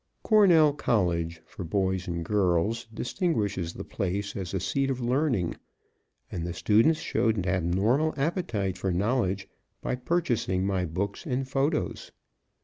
[0.23, 5.55] Cornell College, for boys and girls, distinguishes the place as a seat of learning,
[6.31, 9.47] and the students showed an abnormal appetite for knowledge
[9.79, 12.11] by purchasing my books and photos.